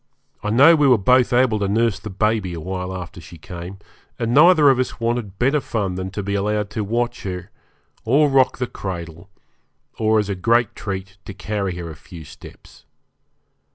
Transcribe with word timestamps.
I 0.41 0.49
know 0.49 0.75
we 0.75 0.87
were 0.87 0.97
both 0.97 1.31
able 1.31 1.59
to 1.59 1.67
nurse 1.67 1.99
the 1.99 2.09
baby 2.09 2.55
a 2.55 2.59
while 2.59 2.91
after 2.97 3.21
she 3.21 3.37
came, 3.37 3.77
and 4.17 4.33
neither 4.33 4.71
of 4.71 4.79
us 4.79 4.99
wanted 4.99 5.37
better 5.37 5.61
fun 5.61 5.93
than 5.93 6.09
to 6.09 6.23
be 6.23 6.33
allowed 6.33 6.71
to 6.71 6.83
watch 6.83 7.21
her, 7.21 7.51
or 8.03 8.27
rock 8.27 8.57
the 8.57 8.65
cradle, 8.65 9.29
or 9.99 10.17
as 10.17 10.27
a 10.27 10.33
great 10.33 10.73
treat 10.75 11.17
to 11.25 11.35
carry 11.35 11.75
her 11.75 11.91
a 11.91 11.95
few 11.95 12.23
steps. 12.25 12.83